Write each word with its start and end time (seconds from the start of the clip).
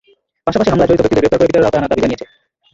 পাশাপাশি 0.45 0.69
হামলায় 0.71 0.89
জড়িত 0.89 1.01
ব্যক্তিদের 1.01 1.21
গ্রেপ্তার 1.23 1.39
করে 1.39 1.49
বিচারের 1.49 1.67
আওতায় 1.67 1.79
আনার 1.81 1.91
দাবি 1.91 2.03
জানিয়েছে। 2.03 2.25